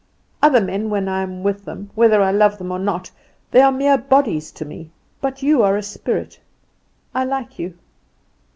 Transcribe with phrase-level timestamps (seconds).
[0.41, 3.11] Other men when I am with them, whether I love them or not,
[3.51, 4.89] they are mere bodies to me;
[5.21, 6.39] but you are a spirit;
[7.13, 7.77] I like you.